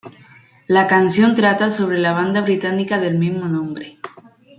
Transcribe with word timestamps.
La 0.65 0.87
canción 0.87 1.35
trata 1.35 1.69
sobre 1.69 1.99
la 1.99 2.11
banda 2.13 2.41
británica 2.41 2.97
del 2.97 3.19
mismo 3.19 3.47
nombre. 3.47 3.99